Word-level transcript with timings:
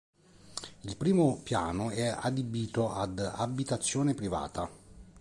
Il 0.79 0.97
primo 0.97 1.39
piano 1.43 1.91
è 1.91 2.07
adibito 2.07 2.91
ad 2.91 3.19
abitazione 3.19 4.15
privata. 4.15 4.67